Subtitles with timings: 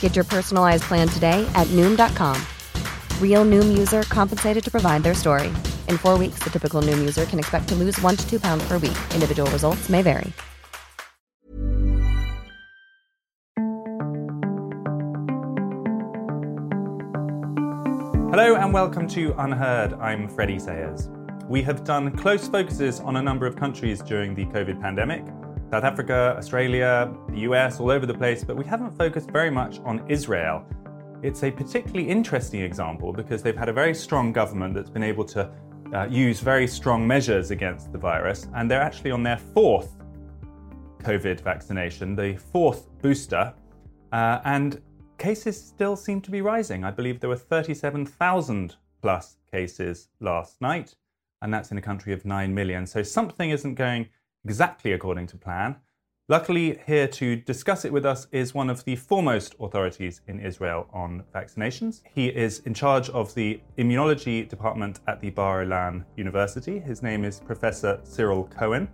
[0.00, 2.36] Get your personalized plan today at Noom.com.
[3.18, 5.48] Real Noom user compensated to provide their story.
[5.88, 8.62] In four weeks, the typical Noom user can expect to lose one to two pounds
[8.68, 8.98] per week.
[9.14, 10.34] Individual results may vary.
[18.30, 19.94] Hello and welcome to Unheard.
[19.94, 21.08] I'm Freddie Sayers.
[21.48, 25.24] We have done close focuses on a number of countries during the COVID pandemic
[25.70, 29.78] South Africa, Australia, the US, all over the place, but we haven't focused very much
[29.84, 30.66] on Israel.
[31.22, 35.24] It's a particularly interesting example because they've had a very strong government that's been able
[35.26, 35.48] to
[35.94, 39.96] uh, use very strong measures against the virus, and they're actually on their fourth
[41.04, 43.54] COVID vaccination, the fourth booster,
[44.10, 44.82] uh, and
[45.18, 46.82] cases still seem to be rising.
[46.82, 50.96] I believe there were 37,000 plus cases last night,
[51.42, 52.86] and that's in a country of 9 million.
[52.86, 54.08] So something isn't going
[54.44, 55.76] exactly according to plan.
[56.30, 60.86] Luckily, here to discuss it with us is one of the foremost authorities in Israel
[60.92, 62.02] on vaccinations.
[62.14, 66.78] He is in charge of the immunology department at the Bar Ilan University.
[66.78, 68.88] His name is Professor Cyril Cohen,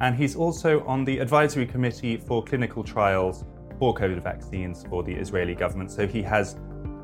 [0.00, 3.44] and he's also on the advisory committee for clinical trials
[3.78, 5.90] for COVID vaccines for the Israeli government.
[5.90, 6.56] So he has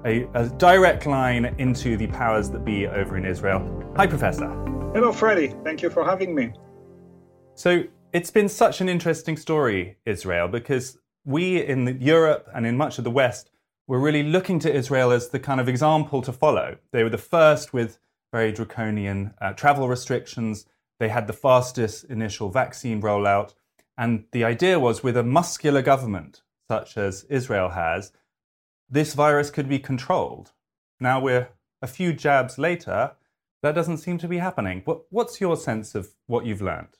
[0.06, 3.60] a, a, direct line into the powers that be over in Israel.
[3.96, 4.48] Hi, Professor.
[4.94, 5.54] Hello, Freddie.
[5.62, 6.54] Thank you for having me.
[7.56, 12.98] So it's been such an interesting story, Israel, because we in Europe and in much
[12.98, 13.50] of the West
[13.86, 16.78] were really looking to Israel as the kind of example to follow.
[16.90, 17.98] They were the first with
[18.32, 20.66] very draconian uh, travel restrictions.
[20.98, 23.54] They had the fastest initial vaccine rollout.
[23.96, 28.10] And the idea was with a muscular government such as Israel has,
[28.90, 30.52] this virus could be controlled.
[30.98, 31.50] Now we're
[31.80, 33.12] a few jabs later,
[33.62, 34.82] that doesn't seem to be happening.
[34.84, 36.98] What, what's your sense of what you've learned?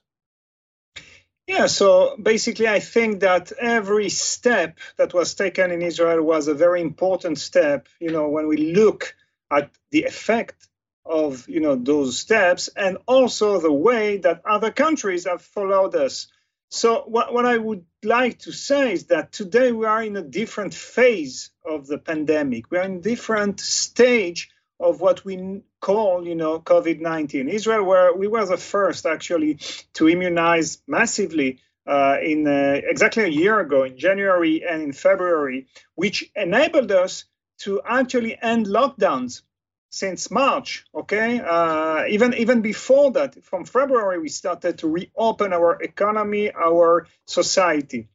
[1.47, 6.55] Yeah, so basically, I think that every step that was taken in Israel was a
[6.55, 7.88] very important step.
[8.00, 9.15] You know, when we look
[9.50, 10.69] at the effect
[11.05, 16.28] of you know those steps and also the way that other countries have followed us
[16.75, 20.22] so what, what I would like to say is that today we are in a
[20.22, 22.69] different phase of the pandemic.
[22.71, 27.48] We are in a different stage of what we call, you know, COVID-19.
[27.48, 29.58] Israel, where we were the first actually
[29.94, 35.66] to immunize massively uh, in uh, exactly a year ago, in January and in February,
[35.94, 37.24] which enabled us
[37.58, 39.42] to actually end lockdowns
[39.90, 40.84] since March.
[40.94, 47.06] Okay, uh, even even before that, from February, we started to reopen our economy, our
[47.26, 48.08] society,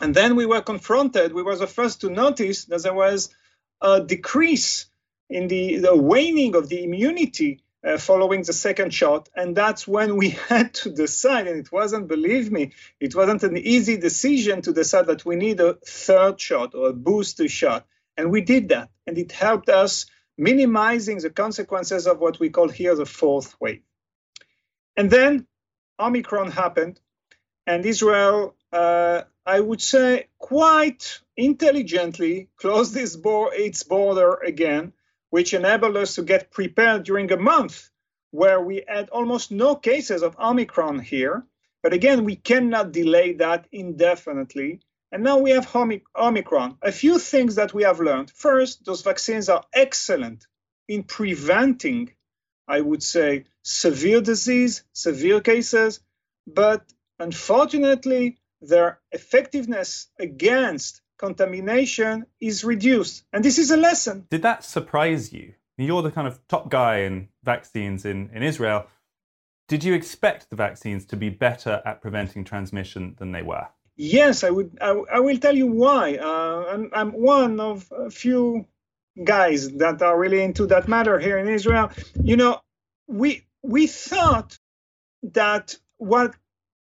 [0.00, 1.32] and then we were confronted.
[1.32, 3.28] We were the first to notice that there was
[3.80, 4.86] a decrease
[5.34, 9.28] in the, the waning of the immunity uh, following the second shot.
[9.34, 13.58] And that's when we had to decide, and it wasn't, believe me, it wasn't an
[13.58, 17.84] easy decision to decide that we need a third shot or a booster shot.
[18.16, 18.90] And we did that.
[19.08, 20.06] And it helped us
[20.38, 23.82] minimizing the consequences of what we call here the fourth wave.
[24.96, 25.48] And then
[25.98, 27.00] Omicron happened,
[27.66, 34.92] and Israel, uh, I would say, quite intelligently closed its, bo- its border again,
[35.34, 37.90] which enabled us to get prepared during a month
[38.30, 41.44] where we had almost no cases of Omicron here.
[41.82, 44.78] But again, we cannot delay that indefinitely.
[45.10, 46.78] And now we have Omicron.
[46.82, 48.30] A few things that we have learned.
[48.30, 50.46] First, those vaccines are excellent
[50.86, 52.12] in preventing,
[52.68, 55.98] I would say, severe disease, severe cases,
[56.46, 56.82] but
[57.18, 63.24] unfortunately, their effectiveness against contamination is reduced.
[63.32, 64.26] And this is a lesson.
[64.30, 65.54] Did that surprise you?
[65.76, 68.86] You're the kind of top guy in vaccines in, in Israel.
[69.66, 73.66] Did you expect the vaccines to be better at preventing transmission than they were?
[73.96, 74.76] Yes, I would.
[74.80, 76.16] I, I will tell you why.
[76.16, 78.66] Uh, I'm, I'm one of a few
[79.22, 81.90] guys that are really into that matter here in Israel.
[82.22, 82.60] You know,
[83.06, 84.58] we we thought
[85.22, 86.34] that what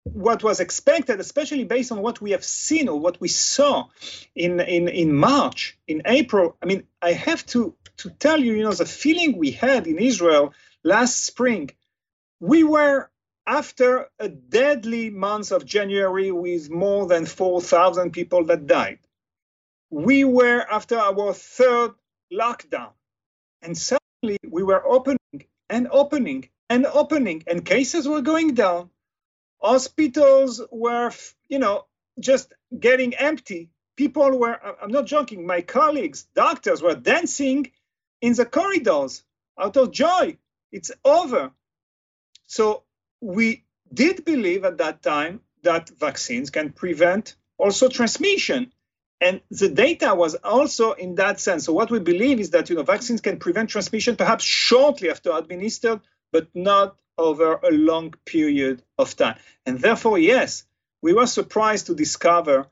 [0.04, 3.88] what was expected, especially based on what we have seen or what we saw
[4.34, 6.56] in in in March, in April.
[6.62, 9.98] I mean, I have to to tell you, you know, the feeling we had in
[9.98, 11.70] Israel last spring.
[12.40, 13.10] We were
[13.46, 18.98] after a deadly month of January with more than 4,000 people that died.
[19.90, 21.92] We were after our third
[22.32, 22.92] lockdown,
[23.60, 25.18] and suddenly we were opening
[25.68, 28.90] and opening and opening, and cases were going down.
[29.62, 31.12] Hospitals were,
[31.48, 31.86] you know,
[32.18, 33.70] just getting empty.
[33.96, 37.70] People were, I'm not joking, my colleagues, doctors were dancing
[38.20, 39.22] in the corridors
[39.58, 40.36] out of joy.
[40.72, 41.52] It's over.
[42.46, 42.82] So
[43.20, 48.72] we did believe at that time that vaccines can prevent also transmission.
[49.20, 51.66] And the data was also in that sense.
[51.66, 55.30] So what we believe is that you know vaccines can prevent transmission perhaps shortly after
[55.32, 56.00] administered,
[56.32, 59.38] but not over a long period of time.
[59.66, 60.64] And therefore, yes,
[61.02, 62.68] we were surprised to discover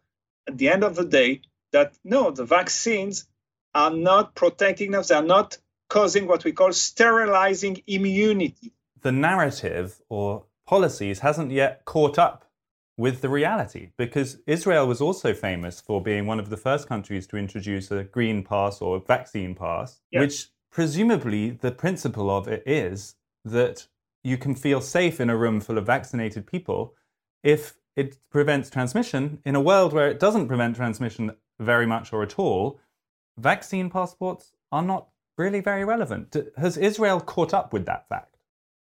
[0.47, 1.43] at the end of the day
[1.73, 3.27] that no, the vaccines
[3.75, 5.59] are not protecting us, they're not
[5.89, 8.73] causing what we call sterilizing immunity.
[9.03, 12.51] The narrative or policies hasn't yet caught up
[12.97, 17.27] with the reality because Israel was also famous for being one of the first countries
[17.29, 20.21] to introduce a green pass or vaccine pass, yeah.
[20.21, 23.87] which presumably the principle of it is that
[24.23, 26.95] you can feel safe in a room full of vaccinated people
[27.43, 29.41] if it prevents transmission.
[29.45, 32.81] In a world where it doesn't prevent transmission very much or at all,
[33.39, 36.37] vaccine passports are not really very relevant.
[36.57, 38.37] Has Israel caught up with that fact?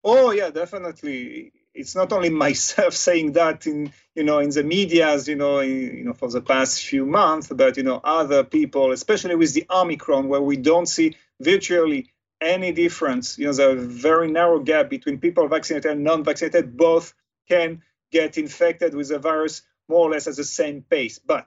[0.02, 1.52] Oh yeah, definitely.
[1.74, 6.04] It's not only myself saying that in you know in the media's you know you
[6.04, 10.28] know for the past few months, but you know other people, especially with the Omicron,
[10.28, 12.10] where we don't see virtually
[12.40, 13.38] any difference.
[13.38, 16.76] You know, there's a very narrow gap between people vaccinated and non-vaccinated.
[16.76, 17.14] Both
[17.48, 21.18] can get infected with the virus more or less at the same pace.
[21.18, 21.46] But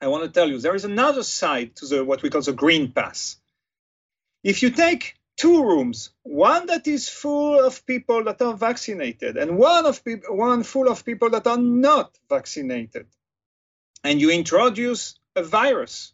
[0.00, 2.52] I want to tell you, there is another side to the what we call the
[2.52, 3.36] green pass.
[4.42, 9.56] If you take two rooms, one that is full of people that are vaccinated and
[9.56, 13.06] one of people, one full of people that are not vaccinated,
[14.02, 16.12] and you introduce a virus,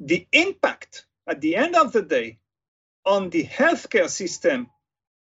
[0.00, 2.38] the impact at the end of the day,
[3.04, 4.68] on the healthcare system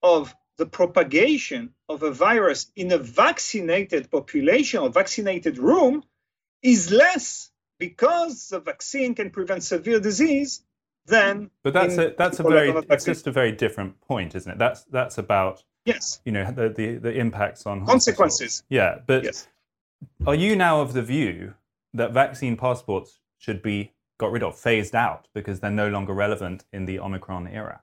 [0.01, 6.04] of the propagation of a virus in a vaccinated population or vaccinated room
[6.63, 10.63] is less because the vaccine can prevent severe disease
[11.06, 14.57] than but that's a that's a very it's just a very different point isn't it?
[14.57, 16.19] That's that's about yes.
[16.25, 18.63] you know the the, the impacts on consequences.
[18.68, 19.48] Yeah but yes.
[20.25, 21.53] are you now of the view
[21.94, 26.66] that vaccine passports should be got rid of, phased out, because they're no longer relevant
[26.74, 27.81] in the Omicron era?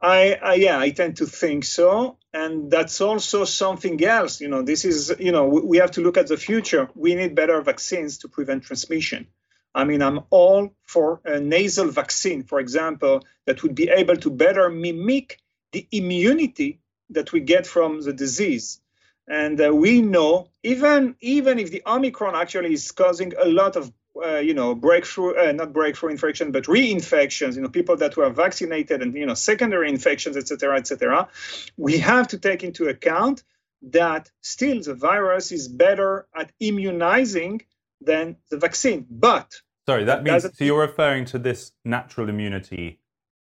[0.00, 4.40] I, I, yeah, I tend to think so, and that's also something else.
[4.40, 6.88] You know, this is you know we have to look at the future.
[6.94, 9.26] We need better vaccines to prevent transmission.
[9.74, 14.30] I mean, I'm all for a nasal vaccine, for example, that would be able to
[14.30, 15.40] better mimic
[15.72, 18.80] the immunity that we get from the disease.
[19.26, 23.92] And uh, we know even even if the Omicron actually is causing a lot of
[24.24, 28.30] uh, you know, breakthrough, uh, not breakthrough infection, but reinfections, you know, people that were
[28.30, 31.28] vaccinated and, you know, secondary infections, et cetera, et cetera,
[31.76, 33.42] we have to take into account
[33.90, 37.62] that still the virus is better at immunizing
[38.00, 39.06] than the vaccine.
[39.10, 43.00] But sorry, that means so you're referring to this natural immunity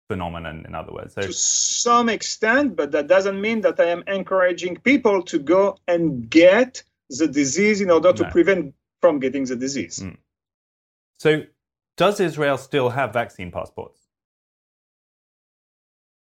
[0.07, 1.13] phenomenon, in other words.
[1.13, 5.77] So, to some extent, but that doesn't mean that I am encouraging people to go
[5.87, 8.29] and get the disease in order to no.
[8.29, 9.99] prevent from getting the disease.
[9.99, 10.17] Mm.
[11.23, 11.43] So,
[11.95, 14.01] does Israel still have vaccine passports?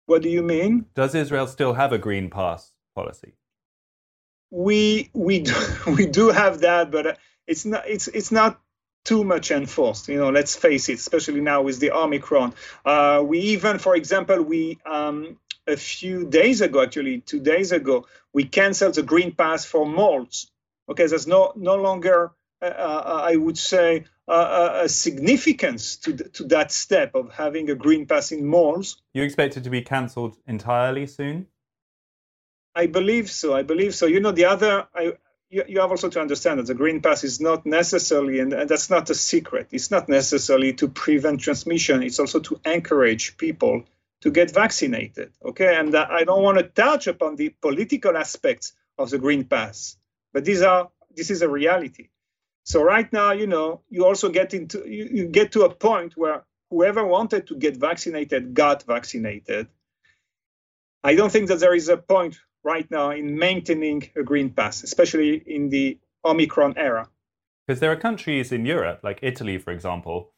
[0.06, 0.86] What do you mean?
[0.94, 3.34] Does Israel still have a green pass policy?
[4.50, 5.54] We we do,
[5.98, 8.58] we do have that, but it's not it's it's not
[9.04, 10.08] too much enforced.
[10.08, 12.54] You know, let's face it, especially now with the Omicron.
[12.82, 15.36] Uh, we even, for example, we um,
[15.66, 20.50] a few days ago, actually two days ago, we canceled the green pass for malls.
[20.88, 26.44] Okay, there's no no longer uh, uh, I would say, uh, a significance to, to
[26.44, 29.00] that step of having a green pass in malls.
[29.14, 31.46] You expect it to be cancelled entirely soon?
[32.74, 33.54] I believe so.
[33.54, 34.06] I believe so.
[34.06, 35.14] You know, the other, I,
[35.48, 38.68] you, you have also to understand that the green pass is not necessarily, and, and
[38.68, 43.84] that's not a secret, it's not necessarily to prevent transmission, it's also to encourage people
[44.22, 45.32] to get vaccinated.
[45.44, 49.96] Okay, and I don't want to touch upon the political aspects of the green pass,
[50.32, 52.08] but these are this is a reality.
[52.66, 56.16] So right now, you know, you also get into you, you get to a point
[56.16, 59.68] where whoever wanted to get vaccinated got vaccinated.
[61.04, 64.82] I don't think that there is a point right now in maintaining a green pass,
[64.82, 67.08] especially in the Omicron era.
[67.64, 70.32] Because there are countries in Europe, like Italy, for example,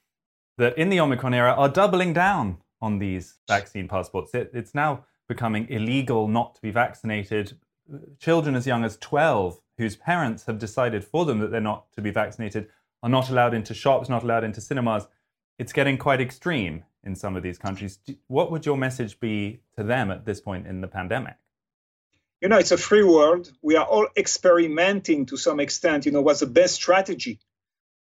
[0.58, 4.34] that in the Omicron era are doubling down on these vaccine passports.
[4.34, 7.56] It, it's now becoming illegal not to be vaccinated.
[8.18, 12.02] Children as young as 12 whose parents have decided for them that they're not to
[12.02, 12.68] be vaccinated
[13.02, 15.06] are not allowed into shops, not allowed into cinemas.
[15.58, 17.98] It's getting quite extreme in some of these countries.
[18.26, 21.36] What would your message be to them at this point in the pandemic?
[22.40, 23.50] You know, it's a free world.
[23.62, 26.06] We are all experimenting to some extent.
[26.06, 27.40] You know, what's the best strategy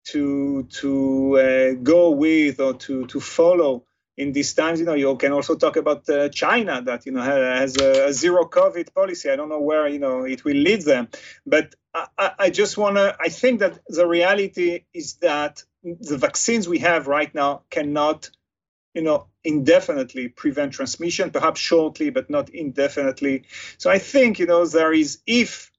[0.05, 3.85] to to uh, go with or to to follow
[4.17, 7.21] in these times, you know, you can also talk about uh, China that you know
[7.21, 9.29] has a, a, zero COVID policy.
[9.29, 11.07] I don't know where you know it will lead them,
[11.45, 13.15] but I, I just want to.
[13.19, 18.31] I think that the reality is that the vaccines we have right now cannot,
[18.95, 21.29] you know, indefinitely prevent transmission.
[21.29, 23.43] Perhaps shortly, but not indefinitely.
[23.77, 25.71] So I think you know there is if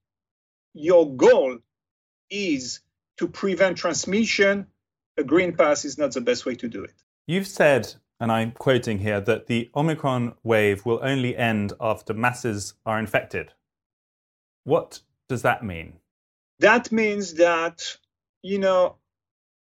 [0.74, 1.58] your goal
[2.30, 2.80] is
[3.16, 4.68] to prevent transmission,
[5.16, 6.94] a green pass is not the best way to do it.
[7.26, 12.74] You've said and I'm quoting here, that the Omicron wave will only end after masses
[12.84, 13.52] are infected.
[14.64, 15.94] What does that mean?
[16.60, 17.96] That means that,
[18.42, 18.96] you know,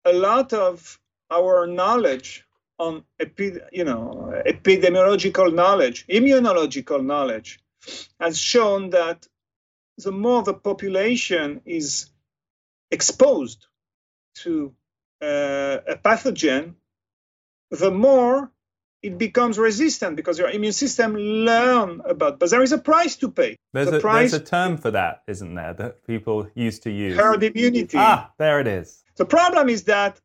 [0.05, 0.99] a lot of
[1.29, 2.45] our knowledge
[2.79, 7.59] on epi- you know epidemiological knowledge immunological knowledge
[8.19, 9.27] has shown that
[9.97, 12.09] the more the population is
[12.91, 13.67] exposed
[14.35, 14.73] to
[15.21, 16.75] uh, a pathogen
[17.71, 18.51] the more
[19.03, 23.29] it becomes resistant because your immune system learn about but there is a price to
[23.29, 23.55] pay.
[23.73, 26.91] There's, the a, price, there's a term for that isn't there that people used to
[26.91, 27.17] use?
[27.17, 27.97] Herd immunity.
[27.97, 29.03] Ah there it is.
[29.15, 30.19] The problem is that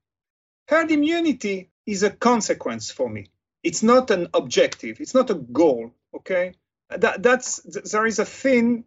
[0.68, 3.28] herd immunity is a consequence for me.
[3.62, 5.00] It's not an objective.
[5.00, 6.54] It's not a goal okay?
[6.90, 8.84] That, that's there is a thin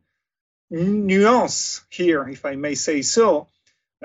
[0.70, 3.48] nuance here if i may say so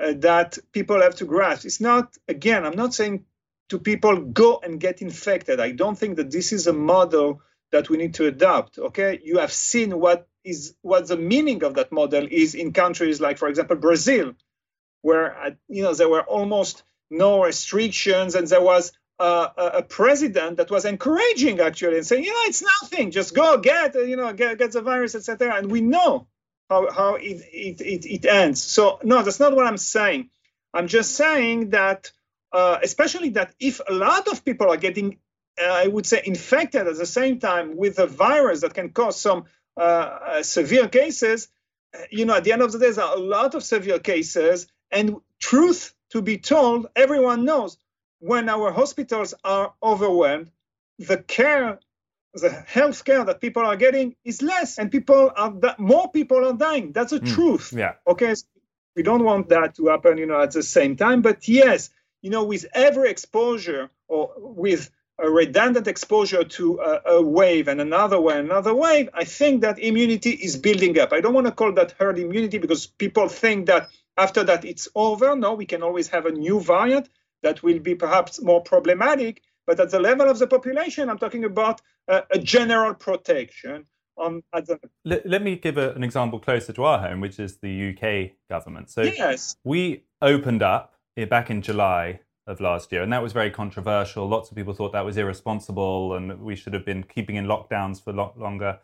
[0.01, 1.65] uh, that people have to grasp.
[1.65, 3.25] It's not again i'm not saying
[3.71, 5.61] to people go and get infected.
[5.61, 8.77] I don't think that this is a model that we need to adopt.
[8.77, 13.21] Okay, you have seen what is what the meaning of that model is in countries
[13.21, 14.33] like, for example, Brazil,
[15.01, 20.57] where uh, you know there were almost no restrictions and there was uh, a president
[20.57, 24.33] that was encouraging actually and saying, you know, it's nothing, just go get, you know,
[24.33, 25.55] get, get the virus, etc.
[25.55, 26.27] And we know
[26.69, 28.61] how how it, it it it ends.
[28.61, 30.29] So no, that's not what I'm saying.
[30.73, 32.11] I'm just saying that
[32.51, 35.17] uh, especially that if a lot of people are getting,
[35.61, 39.19] uh, I would say, infected at the same time with a virus that can cause
[39.19, 39.45] some
[39.77, 41.47] uh, uh severe cases,
[41.93, 43.99] uh, you know, at the end of the day, there are a lot of severe
[43.99, 44.67] cases.
[44.91, 47.77] And truth to be told, everyone knows
[48.19, 50.51] when our hospitals are overwhelmed,
[50.99, 51.79] the care
[52.33, 56.53] the health care that people are getting is less and people are more people are
[56.53, 56.93] dying.
[56.93, 57.73] That's the mm, truth.
[57.75, 57.95] Yeah.
[58.07, 58.45] Okay so
[58.95, 61.21] we don't want that to happen you know at the same time.
[61.21, 61.89] But yes
[62.21, 67.79] you know, with every exposure or with a redundant exposure to a, a, wave and
[67.79, 71.13] another wave, another wave, I think that immunity is building up.
[71.13, 74.87] I don't want to call that herd immunity because people think that after that it's
[74.95, 75.35] over.
[75.35, 77.09] No, we can always have a new variant
[77.43, 79.41] that will be perhaps more problematic.
[79.67, 83.85] But at the level of the population, I'm talking about a, a general protection.
[84.17, 84.79] On, the...
[85.05, 88.31] let, let, me give a, an example closer to our home, which is the UK
[88.49, 88.89] government.
[88.89, 89.55] So yes.
[89.63, 94.27] we opened up back in July of last year, and that was very controversial.
[94.27, 98.03] Lots of people thought that was irresponsible and we should have been keeping in lockdowns
[98.03, 98.79] for a lot longer.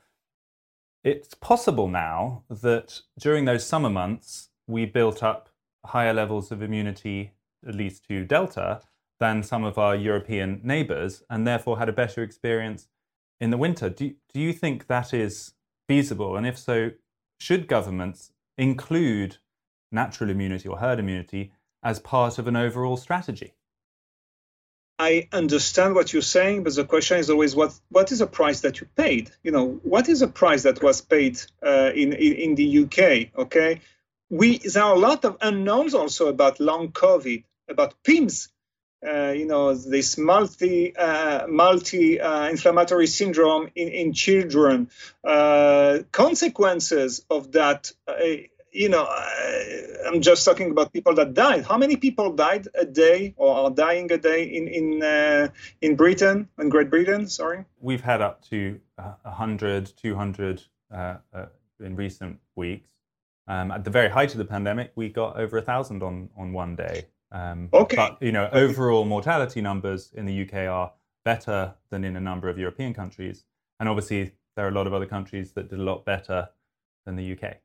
[1.04, 5.50] It's possible now that during those summer months, we built up
[5.86, 7.34] higher levels of immunity,
[7.68, 8.82] at least to Delta,
[9.20, 12.88] than some of our European neighbors, and therefore had a better experience
[13.40, 13.90] in the winter.
[13.90, 15.54] Do, do you think that is
[15.88, 16.36] feasible?
[16.36, 16.92] And if so,
[17.40, 19.38] should governments include
[19.92, 21.54] natural immunity or herd immunity
[21.84, 23.54] as part of an overall strategy.
[25.00, 28.62] I understand what you're saying, but the question is always what what is the price
[28.62, 29.30] that you paid?
[29.44, 33.40] You know, what is the price that was paid uh, in, in, in the UK?
[33.40, 33.82] Okay,
[34.30, 38.50] we there are a lot of unknowns also about long COVID, about PIMS.
[39.08, 44.90] Uh, you know, this multi uh, multi uh, inflammatory syndrome in in children,
[45.24, 48.14] uh, consequences of that uh,
[48.78, 49.08] you know,
[50.08, 51.66] I'm just talking about people that died.
[51.66, 55.48] How many people died a day or are dying a day in in uh,
[55.82, 57.28] in Britain, in Great Britain?
[57.28, 57.66] Sorry.
[57.80, 61.46] We've had up to 100, 200 uh, uh,
[61.80, 62.90] in recent weeks.
[63.48, 66.54] Um, at the very height of the pandemic, we got over a thousand on on
[66.54, 67.06] one day.
[67.32, 67.96] Um, okay.
[67.96, 70.94] But you know, overall mortality numbers in the UK are
[71.26, 73.44] better than in a number of European countries,
[73.80, 76.50] and obviously there are a lot of other countries that did a lot better
[77.06, 77.58] than the UK.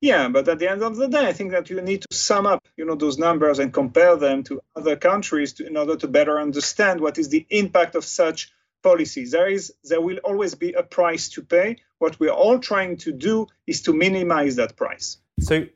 [0.00, 2.46] Yeah, but at the end of the day, I think that you need to sum
[2.46, 6.06] up, you know, those numbers and compare them to other countries to, in order to
[6.06, 8.52] better understand what is the impact of such
[8.82, 9.32] policies.
[9.32, 11.78] There is, there will always be a price to pay.
[11.98, 15.18] What we're all trying to do is to minimize that price.
[15.40, 15.66] So,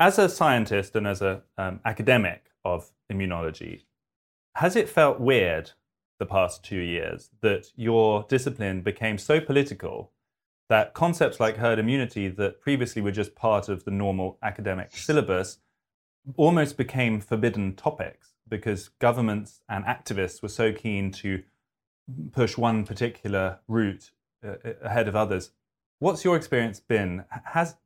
[0.00, 3.82] as a scientist and as an um, academic of immunology,
[4.54, 5.70] has it felt weird
[6.18, 10.10] the past two years that your discipline became so political
[10.68, 15.58] that concepts like herd immunity that previously were just part of the normal academic syllabus
[16.36, 21.42] almost became forbidden topics because governments and activists were so keen to
[22.32, 24.10] push one particular route
[24.44, 25.50] uh, uh, ahead of others.
[25.98, 27.24] What's your experience been?
[27.44, 27.76] Has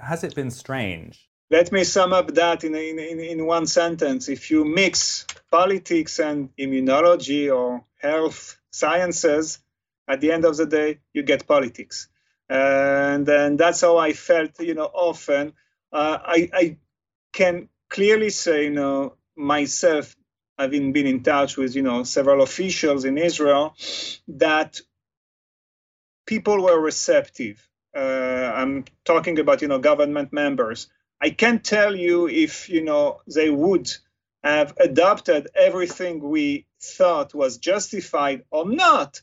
[0.00, 1.28] has it been strange?
[1.50, 4.28] Let me sum up that in, in, in one sentence.
[4.28, 9.58] If you mix politics and immunology or health sciences,
[10.08, 12.08] at the end of the day, you get politics.
[12.48, 15.54] And then that's how I felt, you know, often.
[15.92, 16.76] Uh, I, I
[17.32, 20.16] can clearly say, you know, myself,
[20.58, 23.74] having been in touch with, you know, several officials in Israel,
[24.28, 24.80] that
[26.26, 27.66] people were receptive.
[27.96, 30.88] Uh, I'm talking about, you know, government members.
[31.20, 33.90] I can't tell you if, you know, they would
[34.42, 39.22] have adopted everything we thought was justified or not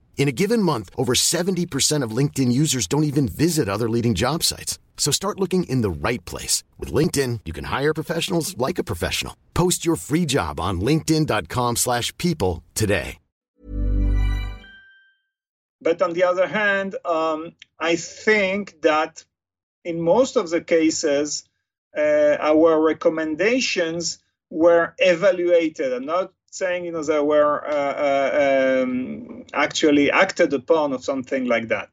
[0.17, 4.43] In a given month, over 70% of LinkedIn users don't even visit other leading job
[4.43, 4.77] sites.
[4.95, 6.63] So start looking in the right place.
[6.77, 9.35] With LinkedIn, you can hire professionals like a professional.
[9.55, 13.17] Post your free job on linkedin.com slash people today.
[15.81, 19.25] But on the other hand, um, I think that
[19.83, 21.43] in most of the cases,
[21.97, 24.19] uh, our recommendations
[24.51, 25.91] were evaluated.
[25.91, 31.45] I'm not saying you know they were uh, uh, um, actually acted upon or something
[31.45, 31.89] like that.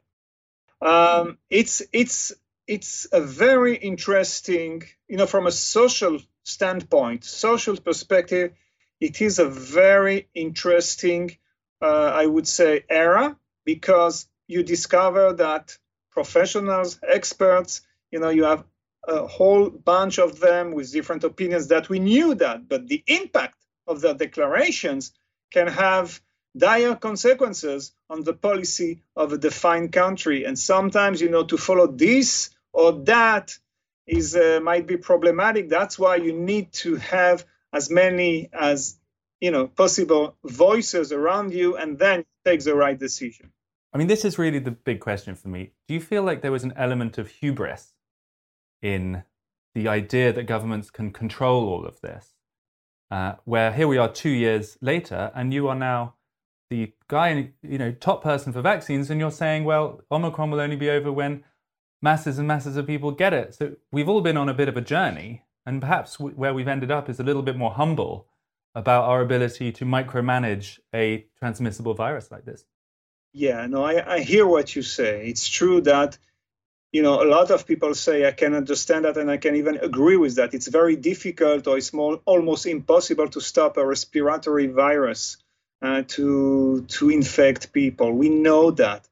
[0.82, 2.32] Um, it's it's
[2.66, 8.52] it's a very interesting, you know, from a social standpoint, social perspective,
[9.00, 11.36] it is a very interesting,
[11.80, 15.76] uh, I would say, era because you discover that
[16.10, 18.64] professionals, experts, you know, you have
[19.06, 23.57] a whole bunch of them with different opinions that we knew that, but the impact
[23.88, 25.12] of their declarations
[25.50, 26.20] can have
[26.56, 30.44] dire consequences on the policy of a defined country.
[30.44, 33.56] And sometimes, you know, to follow this or that
[34.06, 35.68] is uh, might be problematic.
[35.68, 38.98] That's why you need to have as many as
[39.40, 43.52] you know possible voices around you, and then take the right decision.
[43.92, 45.72] I mean, this is really the big question for me.
[45.86, 47.92] Do you feel like there was an element of hubris
[48.82, 49.22] in
[49.74, 52.34] the idea that governments can control all of this.
[53.10, 56.14] Uh, where here we are two years later, and you are now
[56.70, 60.76] the guy, you know, top person for vaccines, and you're saying, well, Omicron will only
[60.76, 61.44] be over when
[62.02, 63.54] masses and masses of people get it.
[63.54, 66.68] So we've all been on a bit of a journey, and perhaps w- where we've
[66.68, 68.26] ended up is a little bit more humble
[68.74, 72.66] about our ability to micromanage a transmissible virus like this.
[73.32, 75.28] Yeah, no, I, I hear what you say.
[75.28, 76.18] It's true that
[76.92, 79.76] you know, a lot of people say I can understand that and I can even
[79.76, 80.54] agree with that.
[80.54, 85.36] It's very difficult or it's more, almost impossible to stop a respiratory virus
[85.82, 88.12] uh, to to infect people.
[88.12, 89.06] We know that,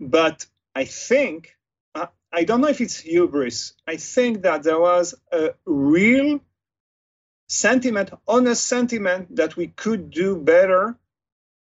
[0.00, 1.56] but I think
[1.94, 3.74] uh, I don't know if it's hubris.
[3.86, 6.40] I think that there was a real
[7.48, 10.96] sentiment, honest sentiment that we could do better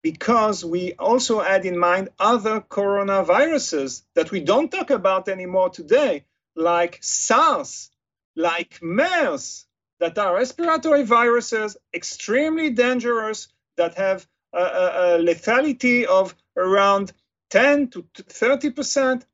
[0.02, 6.24] because we also had in mind other coronaviruses that we don't talk about anymore today,
[6.56, 7.90] like SARS,
[8.34, 9.66] like MERS,
[10.00, 17.12] that are respiratory viruses, extremely dangerous, that have a, a, a lethality of around
[17.50, 19.26] 10 to 30 percent.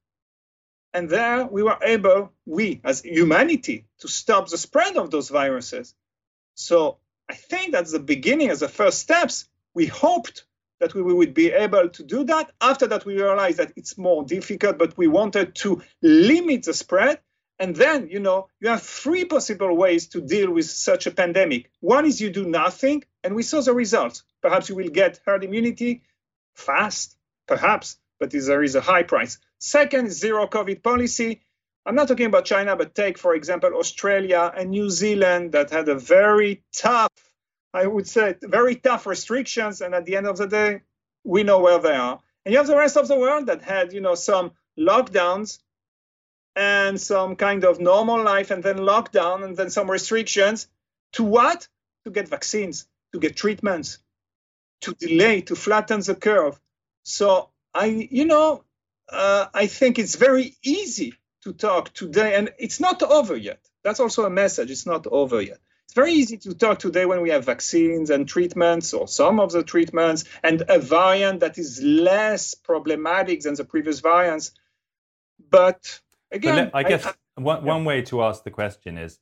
[0.92, 5.94] And there we were able, we as humanity, to stop the spread of those viruses.
[6.54, 9.48] So I think that's the beginning, as the first steps.
[9.74, 10.44] We hoped
[10.80, 12.52] that we would be able to do that.
[12.60, 17.20] After that, we realized that it's more difficult, but we wanted to limit the spread.
[17.58, 21.70] And then, you know, you have three possible ways to deal with such a pandemic.
[21.80, 24.22] One is you do nothing, and we saw the results.
[24.40, 26.02] Perhaps you will get herd immunity
[26.54, 27.16] fast,
[27.48, 29.38] perhaps, but there is a high price.
[29.58, 31.40] Second zero COVID policy.
[31.84, 35.88] I'm not talking about China, but take, for example, Australia and New Zealand that had
[35.88, 37.10] a very tough
[37.82, 39.80] I would say, very tough restrictions.
[39.82, 40.70] And at the end of the day,
[41.24, 42.18] we know where they are.
[42.44, 45.58] And you have the rest of the world that had, you know, some lockdowns
[46.56, 50.66] and some kind of normal life and then lockdown and then some restrictions
[51.12, 51.68] to what?
[52.04, 53.98] To get vaccines, to get treatments,
[54.80, 56.58] to delay, to flatten the curve.
[57.02, 58.64] So I, you know,
[59.08, 63.60] uh, I think it's very easy to talk today, and it's not over yet.
[63.84, 64.70] That's also a message.
[64.70, 65.60] It's not over yet.
[65.88, 69.52] It's very easy to talk today when we have vaccines and treatments, or some of
[69.52, 74.50] the treatments, and a variant that is less problematic than the previous variants.
[75.50, 75.98] But
[76.30, 77.64] again, but I guess I, one, yeah.
[77.64, 79.18] one way to ask the question is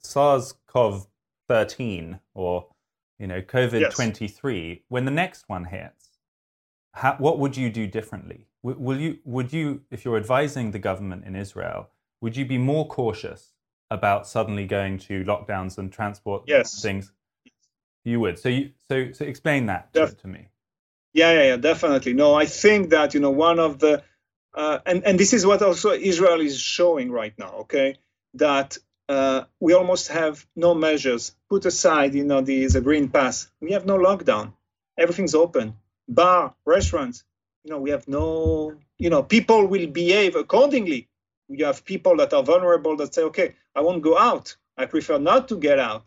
[0.00, 2.66] SARS-CoV-13 or
[3.20, 4.68] you know COVID-23.
[4.68, 4.78] Yes.
[4.88, 6.18] When the next one hits,
[6.94, 8.48] how, what would you do differently?
[8.64, 12.88] Will you would you if you're advising the government in Israel, would you be more
[12.88, 13.52] cautious
[13.90, 16.82] about suddenly going to lockdowns and transport yes.
[16.82, 17.12] things,
[18.04, 18.38] you would.
[18.38, 20.48] So you so so explain that to, Def- to me.
[21.12, 22.12] Yeah, yeah, yeah, definitely.
[22.14, 24.02] No, I think that you know one of the
[24.54, 27.52] uh, and and this is what also Israel is showing right now.
[27.60, 27.96] Okay,
[28.34, 31.34] that uh, we almost have no measures.
[31.48, 33.50] Put aside, you know, the the green pass.
[33.60, 34.52] We have no lockdown.
[34.98, 35.74] Everything's open.
[36.08, 37.24] Bar, restaurants.
[37.64, 38.74] You know, we have no.
[38.98, 41.08] You know, people will behave accordingly
[41.48, 44.56] you have people that are vulnerable that say, okay, I won't go out.
[44.76, 46.06] I prefer not to get out.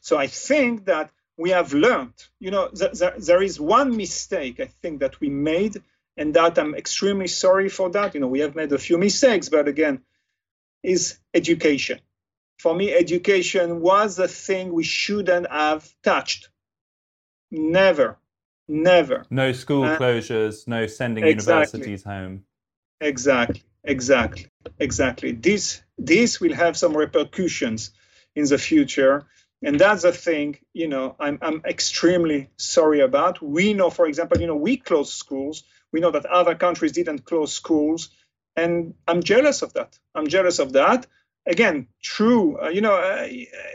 [0.00, 4.60] So I think that we have learned, you know, th- th- there is one mistake
[4.60, 5.82] I think that we made,
[6.16, 8.14] and that I'm extremely sorry for that.
[8.14, 10.02] You know, we have made a few mistakes, but again,
[10.82, 12.00] is education.
[12.58, 16.50] For me, education was a thing we shouldn't have touched.
[17.50, 18.18] Never,
[18.68, 19.24] never.
[19.30, 21.54] No school uh, closures, no sending exactly.
[21.54, 22.44] universities home.
[23.00, 23.62] Exactly.
[23.84, 24.46] Exactly,
[24.78, 25.32] exactly.
[25.32, 27.90] This this will have some repercussions
[28.34, 29.26] in the future,
[29.62, 30.58] and that's a thing.
[30.72, 33.42] You know, I'm I'm extremely sorry about.
[33.42, 35.64] We know, for example, you know, we closed schools.
[35.92, 38.08] We know that other countries didn't close schools,
[38.56, 39.98] and I'm jealous of that.
[40.14, 41.06] I'm jealous of that.
[41.46, 42.58] Again, true.
[42.62, 43.28] Uh, you know, uh,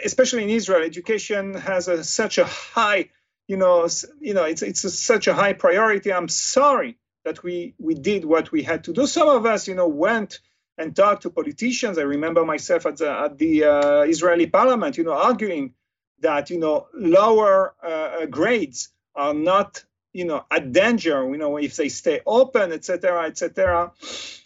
[0.03, 3.09] especially in Israel, education has a, such a high.
[3.47, 3.87] You know,
[4.19, 6.11] you know, it's it's a, such a high priority.
[6.11, 9.05] I'm sorry that we we did what we had to do.
[9.05, 10.39] Some of us, you know, went
[10.77, 11.97] and talk to politicians.
[11.97, 15.73] I remember myself at the at the uh, Israeli parliament, you know, arguing
[16.19, 21.75] that you know lower uh, grades are not you know at danger, you know, if
[21.75, 23.91] they stay open, etc., etc.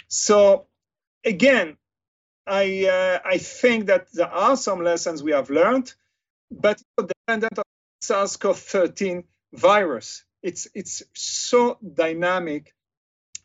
[0.07, 0.67] So
[1.25, 1.77] again,
[2.47, 5.93] I uh, I think that there are some lessons we have learned,
[6.49, 7.63] but dependent on
[8.01, 12.73] SARS-CoV-13 virus it's it's so dynamic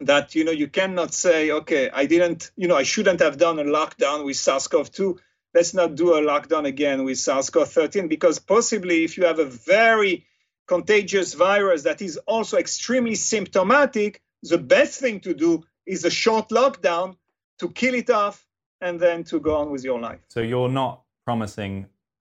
[0.01, 3.59] that you know you cannot say okay i didn't you know i shouldn't have done
[3.59, 5.19] a lockdown with sars-cov-2
[5.55, 10.27] let's not do a lockdown again with sars-cov-13 because possibly if you have a very
[10.67, 16.49] contagious virus that is also extremely symptomatic the best thing to do is a short
[16.51, 17.17] lockdown
[17.59, 18.47] to kill it off
[18.81, 20.21] and then to go on with your life.
[20.29, 21.87] So you're not promising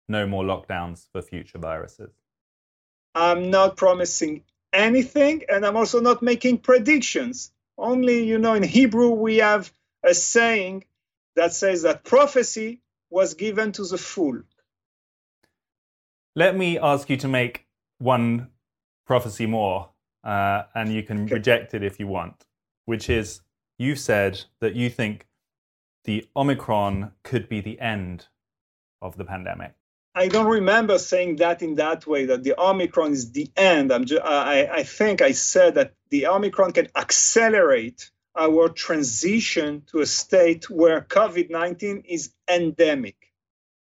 [0.08, 2.10] no more lockdowns for future viruses?
[3.14, 7.52] I'm not promising anything, and I'm also not making predictions.
[7.78, 9.72] Only, you know, in Hebrew, we have
[10.04, 10.84] a saying
[11.36, 12.80] that says that prophecy
[13.10, 14.42] was given to the fool.
[16.34, 17.66] Let me ask you to make
[17.98, 18.48] one
[19.06, 19.90] prophecy more,
[20.24, 21.34] uh, and you can okay.
[21.34, 22.46] reject it if you want,
[22.86, 23.42] which is
[23.78, 25.26] you said that you think
[26.04, 28.26] the Omicron could be the end
[29.00, 29.74] of the pandemic.
[30.14, 33.90] I don't remember saying that in that way, that the Omicron is the end.
[33.92, 39.82] I'm just, uh, I, I think I said that the Omicron can accelerate our transition
[39.90, 43.16] to a state where COVID 19 is endemic.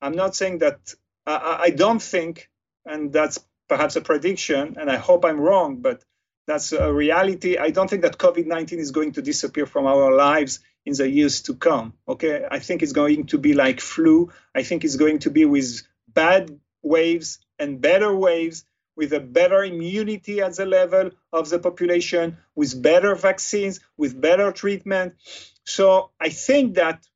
[0.02, 0.94] I'm not saying that,
[1.26, 2.50] I, I don't think,
[2.86, 6.04] and that's perhaps a prediction, and I hope I'm wrong, but
[6.46, 7.58] that's a reality.
[7.58, 11.10] I don't think that COVID 19 is going to disappear from our lives in the
[11.10, 11.94] years to come.
[12.08, 14.32] Okay, I think it's going to be like flu.
[14.56, 19.64] I think it's going to be with bad waves and better waves, with a better
[19.64, 25.16] immunity at the level of the population, with better vaccines, with better treatment.
[25.64, 27.08] So I think that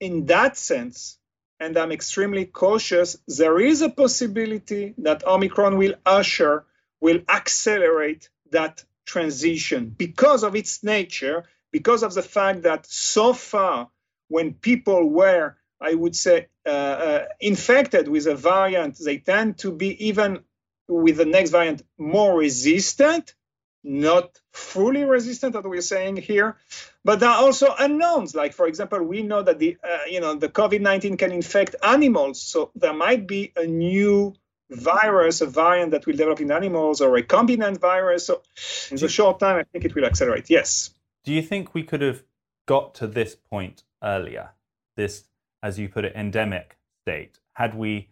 [0.00, 1.18] in that sense,
[1.58, 6.66] and I'm extremely cautious, there is a possibility that Omicron will usher,
[7.00, 13.88] will accelerate that transition because of its nature, because of the fact that so far,
[14.28, 19.72] when people were, I would say, uh, uh, infected with a variant, they tend to
[19.72, 20.40] be even
[20.88, 23.34] with the next variant more resistant,
[23.82, 26.56] not fully resistant, as we're saying here,
[27.04, 28.34] but there are also unknowns.
[28.34, 32.40] Like, for example, we know that the uh, you know the COVID-19 can infect animals,
[32.40, 34.34] so there might be a new
[34.70, 38.26] virus, a variant that will develop in animals, or a recombinant virus.
[38.26, 38.42] So,
[38.90, 40.48] in the short time, I think it will accelerate.
[40.48, 40.90] Yes.
[41.24, 42.22] Do you think we could have
[42.66, 44.50] got to this point earlier?
[44.96, 45.24] This,
[45.64, 48.10] as you put it, endemic state, had we,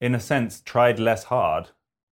[0.00, 1.70] in a sense, tried less hard,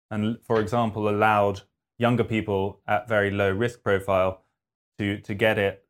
[0.10, 1.62] and, for example, allowed
[1.98, 4.42] younger people at very low risk profile
[4.98, 5.86] to to get it.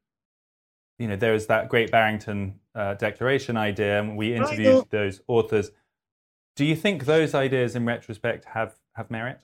[0.98, 5.72] You know, there was that Great Barrington uh, Declaration idea, and we interviewed those authors.
[6.56, 9.40] Do you think those ideas, in retrospect, have have merit?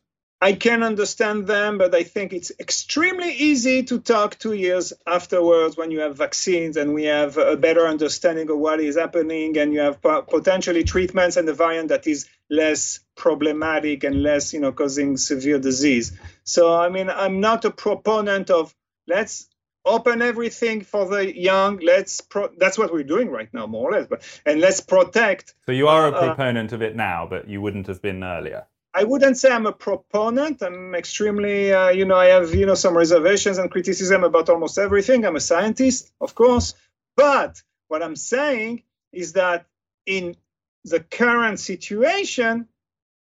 [0.46, 5.76] I can understand them, but I think it's extremely easy to talk two years afterwards
[5.76, 9.74] when you have vaccines and we have a better understanding of what is happening and
[9.74, 14.72] you have potentially treatments and a variant that is less problematic and less, you know,
[14.72, 16.16] causing severe disease.
[16.44, 18.72] So, I mean, I'm not a proponent of
[19.08, 19.48] let's
[19.84, 21.80] open everything for the young.
[21.80, 24.06] Let's pro- that's what we're doing right now, more or less.
[24.08, 25.56] But and let's protect.
[25.66, 28.68] So you are a uh, proponent of it now, but you wouldn't have been earlier.
[28.96, 30.62] I wouldn't say I'm a proponent.
[30.62, 34.78] I'm extremely, uh, you know, I have you know some reservations and criticism about almost
[34.78, 35.26] everything.
[35.26, 36.76] I'm a scientist, of course,
[37.18, 39.66] but what I'm saying is that
[40.06, 40.38] in
[40.86, 42.70] the current situation,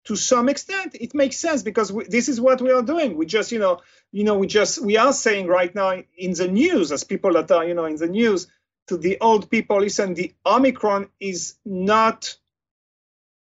[0.05, 3.25] to some extent it makes sense because we, this is what we are doing we
[3.25, 6.91] just you know you know we just we are saying right now in the news
[6.91, 8.47] as people that are you know in the news
[8.87, 12.37] to the old people listen the omicron is not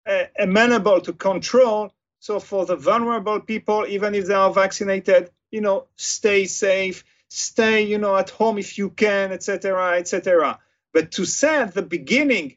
[0.07, 1.93] uh, amenable to control
[2.27, 7.83] so for the vulnerable people even if they are vaccinated you know stay safe stay
[7.83, 10.59] you know at home if you can etc etc
[10.93, 12.57] but to say at the beginning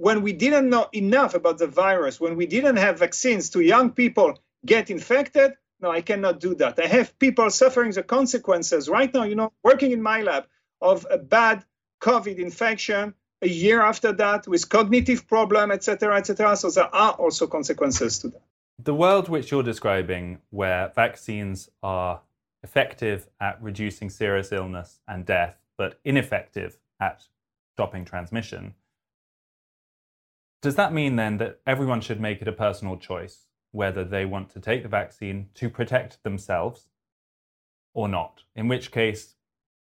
[0.00, 3.90] when we didn't know enough about the virus, when we didn't have vaccines to young
[3.90, 6.80] people get infected, no, I cannot do that.
[6.82, 10.46] I have people suffering the consequences right now, you know, working in my lab
[10.80, 11.62] of a bad
[12.00, 16.56] COVID infection a year after that with cognitive problem, etc., etc.
[16.56, 18.49] So there are also consequences to that.
[18.82, 22.22] The world which you're describing, where vaccines are
[22.62, 27.24] effective at reducing serious illness and death, but ineffective at
[27.74, 28.74] stopping transmission,
[30.62, 34.48] does that mean then that everyone should make it a personal choice whether they want
[34.50, 36.88] to take the vaccine to protect themselves
[37.92, 38.44] or not?
[38.56, 39.34] In which case,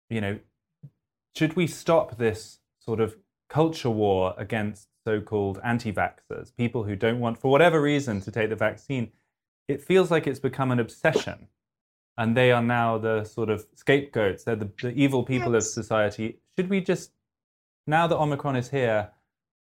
[0.09, 0.39] you know,
[1.33, 3.15] should we stop this sort of
[3.47, 8.31] culture war against so called anti vaxxers, people who don't want, for whatever reason, to
[8.31, 9.11] take the vaccine?
[9.67, 11.47] It feels like it's become an obsession.
[12.17, 14.43] And they are now the sort of scapegoats.
[14.43, 15.65] They're the, the evil people yes.
[15.65, 16.39] of society.
[16.55, 17.11] Should we just,
[17.87, 19.09] now that Omicron is here,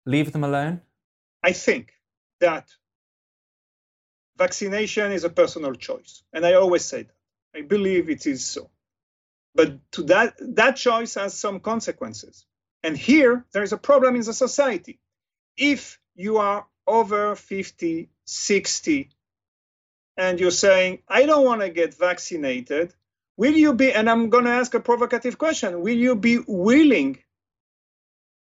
[0.07, 0.81] leave them alone?
[1.43, 1.93] I think
[2.41, 2.69] that
[4.37, 7.17] vaccination is a personal choice, and I always say that.
[7.55, 8.71] I believe it is so.
[9.55, 12.47] But to that, that choice has some consequences.
[12.83, 14.99] And here, there is a problem in the society.
[15.57, 19.11] If you are over 50, 60,
[20.17, 22.93] and you're saying, I don't want to get vaccinated,
[23.37, 27.19] will you be, and I'm going to ask a provocative question, will you be willing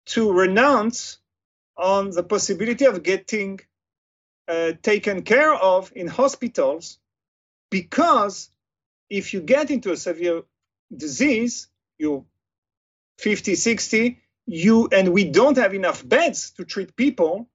[0.07, 1.17] to renounce
[1.75, 3.59] on the possibility of getting
[4.47, 6.99] uh, taken care of in hospitals?
[7.69, 8.49] Because
[9.09, 10.43] if you get into a severe
[10.95, 11.67] disease,
[11.97, 12.23] you're
[13.17, 17.49] 50, 60, you and we don't have enough beds to treat people,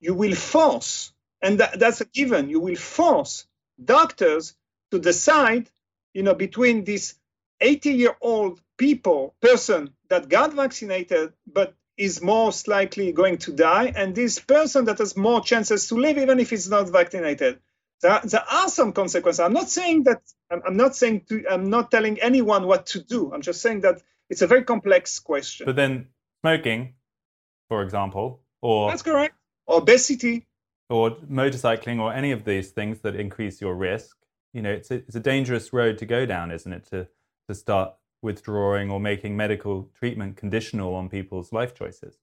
[0.00, 3.46] you will force, and that, that's a given, you will force
[3.84, 4.54] doctors
[4.92, 5.70] to decide,
[6.14, 7.16] you know, between this
[7.60, 13.92] 80 year old people, person that got vaccinated but is most likely going to die,
[13.96, 17.58] and this person that has more chances to live even if he's not vaccinated.
[18.02, 19.40] There, there are some consequences.
[19.40, 20.22] I'm not saying that.
[20.52, 21.44] I'm, I'm not saying to.
[21.50, 23.32] I'm not telling anyone what to do.
[23.34, 25.66] I'm just saying that it's a very complex question.
[25.66, 26.08] But then
[26.40, 26.94] smoking,
[27.68, 29.34] for example, or that's correct.
[29.68, 30.46] Obesity,
[30.88, 34.16] or motorcycling, or any of these things that increase your risk.
[34.52, 36.86] You know, it's a, it's a dangerous road to go down, isn't it?
[36.90, 37.08] To
[37.48, 42.18] to start withdrawing or making medical treatment conditional on people's life choices.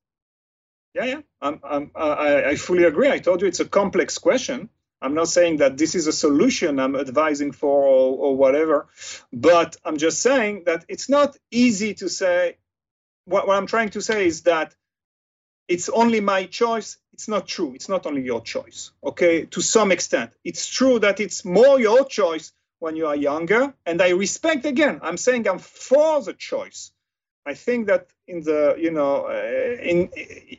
[0.93, 3.09] Yeah, yeah, I'm, I'm, I, I fully agree.
[3.09, 4.69] I told you it's a complex question.
[5.01, 8.87] I'm not saying that this is a solution I'm advising for or, or whatever,
[9.31, 12.57] but I'm just saying that it's not easy to say.
[13.25, 14.75] What, what I'm trying to say is that
[15.67, 16.97] it's only my choice.
[17.13, 17.73] It's not true.
[17.73, 18.91] It's not only your choice.
[19.03, 23.73] Okay, to some extent, it's true that it's more your choice when you are younger.
[23.85, 24.99] And I respect again.
[25.01, 26.91] I'm saying I'm for the choice.
[27.45, 30.09] I think that in the you know uh, in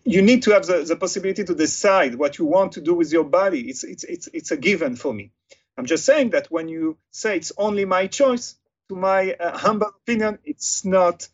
[0.04, 3.12] you need to have the, the possibility to decide what you want to do with
[3.12, 3.68] your body.
[3.68, 5.32] It's it's it's it's a given for me.
[5.76, 8.56] I'm just saying that when you say it's only my choice,
[8.88, 11.28] to my uh, humble opinion, it's not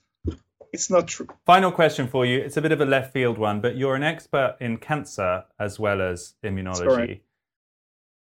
[0.72, 1.28] it's not true.
[1.44, 2.38] Final question for you.
[2.38, 5.78] It's a bit of a left field one, but you're an expert in cancer as
[5.78, 7.20] well as immunology.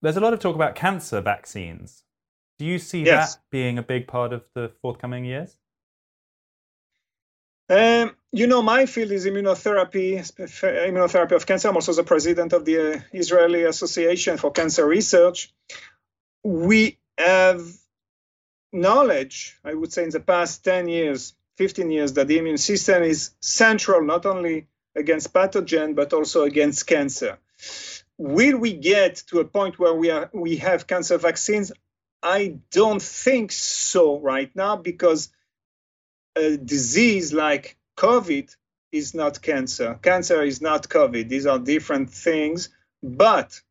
[0.03, 2.03] There's a lot of talk about cancer vaccines.
[2.59, 3.35] Do you see yes.
[3.35, 5.57] that being a big part of the forthcoming years?
[7.69, 11.67] Um, you know, my field is immunotherapy, immunotherapy of cancer.
[11.67, 15.53] I'm also the president of the uh, Israeli Association for Cancer Research.
[16.43, 17.61] We have
[18.71, 23.03] knowledge, I would say, in the past 10 years, 15 years, that the immune system
[23.03, 27.37] is central not only against pathogen, but also against cancer.
[28.17, 31.71] Will we get to a point where we, are, we have cancer vaccines?
[32.23, 35.29] I don't think so right now because
[36.37, 38.55] a disease like COVID
[38.91, 39.99] is not cancer.
[40.01, 41.27] Cancer is not COVID.
[41.29, 42.69] These are different things.
[43.03, 43.61] But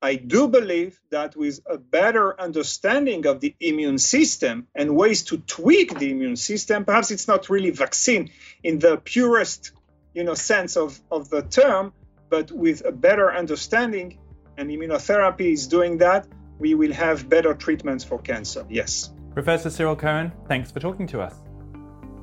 [0.00, 5.38] I do believe that with a better understanding of the immune system and ways to
[5.38, 8.30] tweak the immune system, perhaps it's not really vaccine
[8.62, 9.72] in the purest
[10.14, 11.92] you know, sense of, of the term,
[12.28, 14.18] but with a better understanding,
[14.58, 16.26] and immunotherapy is doing that,
[16.58, 18.66] we will have better treatments for cancer.
[18.68, 19.10] Yes.
[19.34, 21.34] Professor Cyril Cohen, thanks for talking to us.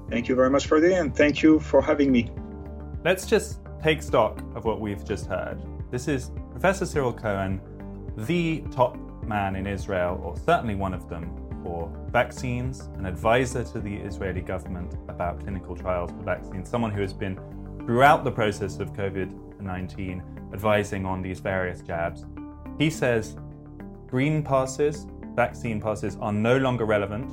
[0.10, 2.32] Thank you very much, for Freddie, and thank you for having me.
[3.06, 5.62] Let's just take stock of what we've just heard.
[5.92, 7.62] This is Professor Cyril Cohen,
[8.18, 13.80] the top man in Israel, or certainly one of them, for vaccines, an advisor to
[13.80, 17.40] the Israeli government about clinical trials for vaccines, someone who has been
[17.86, 22.26] throughout the process of COVID 19 advising on these various jabs.
[22.80, 23.38] He says
[24.08, 27.30] green passes, vaccine passes, are no longer relevant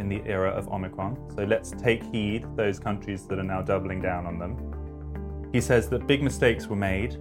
[0.00, 1.16] in the era of Omicron.
[1.36, 5.48] So let's take heed, those countries that are now doubling down on them.
[5.52, 7.18] He says that big mistakes were made,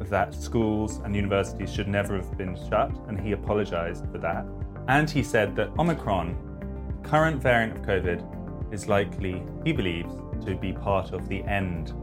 [0.00, 4.44] that schools and universities should never have been shut, and he apologized for that.
[4.88, 10.12] And he said that Omicron, current variant of COVID, is likely, he believes,
[10.44, 11.94] to be part of the end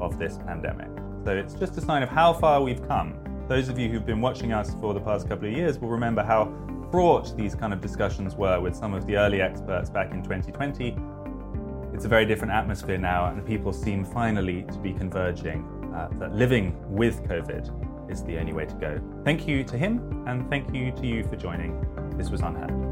[0.00, 0.88] of this pandemic.
[1.24, 3.18] So it's just a sign of how far we've come.
[3.48, 6.22] Those of you who've been watching us for the past couple of years will remember
[6.22, 6.44] how
[6.92, 10.94] fraught these kind of discussions were with some of the early experts back in 2020.
[11.94, 16.34] It's a very different atmosphere now, and people seem finally to be converging uh, that
[16.34, 19.00] living with COVID is the only way to go.
[19.24, 21.80] Thank you to him, and thank you to you for joining.
[22.18, 22.91] This was UnHerd.